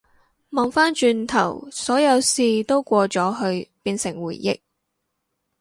[0.49, 4.59] 望返轉頭，所有事都過咗去變成回憶